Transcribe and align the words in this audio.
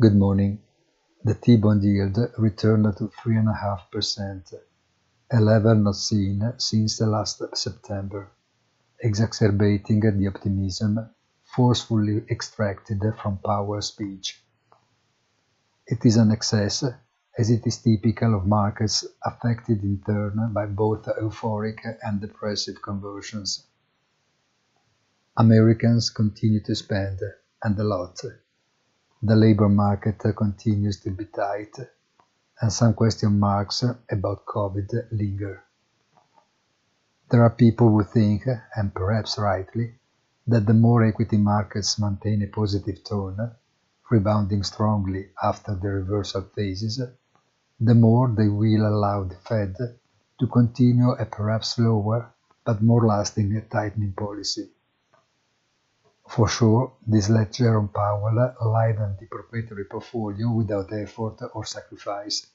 Good 0.00 0.14
morning. 0.14 0.60
The 1.24 1.34
T-bond 1.34 1.82
yield 1.82 2.18
returned 2.38 2.84
to 2.98 3.08
3.5%, 3.08 4.54
a 5.32 5.40
level 5.40 5.74
not 5.74 5.96
seen 5.96 6.52
since 6.56 7.00
last 7.00 7.42
September, 7.56 8.30
exacerbating 9.00 9.98
the 9.98 10.28
optimism 10.28 11.00
forcefully 11.42 12.24
extracted 12.30 13.02
from 13.20 13.38
Powell's 13.38 13.88
speech. 13.88 14.40
It 15.84 16.06
is 16.06 16.16
an 16.16 16.30
excess, 16.30 16.84
as 17.36 17.50
it 17.50 17.66
is 17.66 17.78
typical 17.78 18.36
of 18.36 18.46
markets 18.46 19.04
affected 19.24 19.82
in 19.82 20.00
turn 20.06 20.52
by 20.52 20.66
both 20.66 21.06
euphoric 21.06 21.80
and 22.04 22.20
depressive 22.20 22.80
conversions. 22.80 23.66
Americans 25.36 26.08
continue 26.08 26.60
to 26.60 26.76
spend, 26.76 27.18
and 27.64 27.76
a 27.80 27.82
lot. 27.82 28.22
The 29.20 29.34
labor 29.34 29.68
market 29.68 30.20
continues 30.36 31.00
to 31.00 31.10
be 31.10 31.24
tight, 31.24 31.76
and 32.60 32.72
some 32.72 32.94
question 32.94 33.36
marks 33.40 33.82
about 33.82 34.44
COVID 34.46 35.08
linger. 35.10 35.64
There 37.28 37.42
are 37.42 37.50
people 37.50 37.90
who 37.90 38.04
think, 38.04 38.46
and 38.76 38.94
perhaps 38.94 39.36
rightly, 39.36 39.98
that 40.46 40.66
the 40.66 40.74
more 40.74 41.02
equity 41.02 41.36
markets 41.36 41.98
maintain 41.98 42.42
a 42.42 42.46
positive 42.46 43.02
tone, 43.02 43.56
rebounding 44.08 44.62
strongly 44.62 45.30
after 45.42 45.74
the 45.74 45.88
reversal 45.88 46.42
phases, 46.42 47.02
the 47.80 47.94
more 47.94 48.28
they 48.28 48.48
will 48.48 48.86
allow 48.86 49.24
the 49.24 49.34
Fed 49.34 49.74
to 50.38 50.46
continue 50.46 51.10
a 51.10 51.26
perhaps 51.26 51.74
slower 51.74 52.32
but 52.64 52.82
more 52.82 53.04
lasting 53.04 53.60
tightening 53.68 54.12
policy. 54.12 54.70
For 56.28 56.46
sure, 56.46 56.92
this 57.06 57.30
let 57.30 57.52
Jerome 57.54 57.88
Powell 57.88 58.54
liven 58.60 59.16
the 59.18 59.26
proprietary 59.26 59.86
portfolio 59.86 60.52
without 60.52 60.92
effort 60.92 61.40
or 61.54 61.64
sacrifice. 61.64 62.46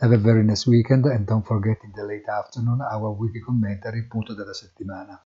Have 0.00 0.10
a 0.12 0.18
very 0.18 0.42
nice 0.42 0.66
weekend 0.66 1.06
and 1.06 1.24
don't 1.24 1.46
forget 1.46 1.78
in 1.84 1.92
the 1.94 2.04
late 2.04 2.28
afternoon 2.28 2.80
our 2.82 3.12
weekly 3.12 3.40
commentary 3.40 4.02
punto 4.10 4.34
della 4.34 4.52
settimana. 4.52 5.22